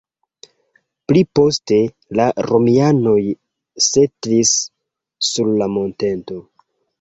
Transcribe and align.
Pli 1.09 1.21
poste 1.39 1.77
la 2.19 2.25
romianoj 2.47 3.13
setlis 3.89 4.55
sur 5.29 5.53
la 5.61 5.69
monteto. 5.77 6.41